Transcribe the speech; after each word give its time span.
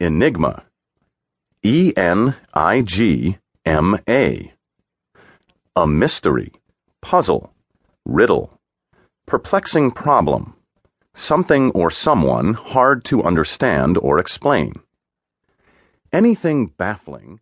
Enigma. 0.00 0.62
E 1.64 1.92
N 1.96 2.36
I 2.54 2.82
G 2.82 3.38
M 3.64 3.98
A. 4.08 4.52
A 5.74 5.86
mystery, 5.88 6.52
puzzle, 7.02 7.52
riddle, 8.04 8.60
perplexing 9.26 9.90
problem, 9.90 10.54
something 11.14 11.72
or 11.72 11.90
someone 11.90 12.54
hard 12.54 13.02
to 13.06 13.24
understand 13.24 13.98
or 13.98 14.20
explain. 14.20 14.74
Anything 16.12 16.66
baffling 16.78 17.36